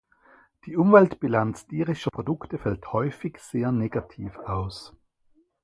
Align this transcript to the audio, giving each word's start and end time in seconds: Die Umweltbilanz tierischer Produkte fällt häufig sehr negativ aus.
Die 0.65 0.75
Umweltbilanz 0.77 1.67
tierischer 1.67 2.09
Produkte 2.09 2.57
fällt 2.57 2.91
häufig 2.91 3.37
sehr 3.37 3.71
negativ 3.71 4.35
aus. 4.39 4.95